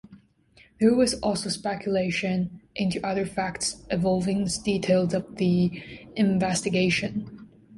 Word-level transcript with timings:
There 0.79 0.95
was 0.95 1.19
also 1.19 1.49
speculation 1.49 2.59
into 2.73 3.05
other 3.05 3.23
facts 3.23 3.83
involving 3.91 4.45
the 4.45 4.59
details 4.65 5.13
of 5.13 5.35
the 5.35 5.79
investigation. 6.15 7.47